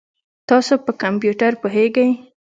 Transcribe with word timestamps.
تاسو 0.49 0.73
په 0.85 0.91
کمپیوټر 1.03 1.51
پوهیږئ؟ 1.61 2.09